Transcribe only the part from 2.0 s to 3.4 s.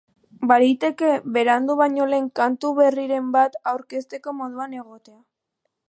lehen kantu berriren